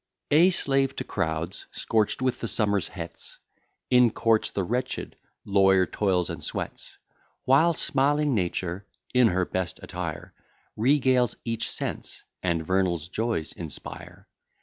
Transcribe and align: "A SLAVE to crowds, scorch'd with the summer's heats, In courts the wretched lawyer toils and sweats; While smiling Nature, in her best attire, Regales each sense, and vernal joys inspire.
"A 0.31 0.49
SLAVE 0.49 0.95
to 0.95 1.03
crowds, 1.03 1.67
scorch'd 1.69 2.23
with 2.23 2.39
the 2.39 2.47
summer's 2.47 2.89
heats, 2.89 3.37
In 3.91 4.09
courts 4.09 4.49
the 4.49 4.63
wretched 4.63 5.15
lawyer 5.45 5.85
toils 5.85 6.27
and 6.31 6.43
sweats; 6.43 6.97
While 7.45 7.73
smiling 7.73 8.33
Nature, 8.33 8.87
in 9.13 9.27
her 9.27 9.45
best 9.45 9.79
attire, 9.83 10.33
Regales 10.75 11.35
each 11.45 11.69
sense, 11.69 12.23
and 12.41 12.65
vernal 12.65 12.97
joys 12.97 13.53
inspire. 13.53 14.27